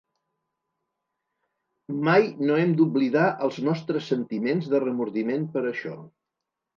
Mai 2.07 2.25
no 2.47 2.57
hem 2.61 2.71
d'oblidar 2.79 3.25
els 3.49 3.59
nostres 3.67 4.07
sentiments 4.13 4.71
de 4.73 4.81
remordiment 4.85 5.45
per 5.57 5.63
això. 5.73 5.95